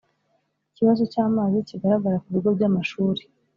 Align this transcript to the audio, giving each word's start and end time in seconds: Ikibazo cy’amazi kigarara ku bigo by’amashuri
Ikibazo 0.71 1.03
cy’amazi 1.11 1.57
kigarara 1.69 2.17
ku 2.23 2.27
bigo 2.33 2.49
by’amashuri 2.57 3.21